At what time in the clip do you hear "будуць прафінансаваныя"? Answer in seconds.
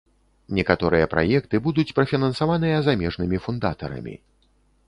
1.67-2.83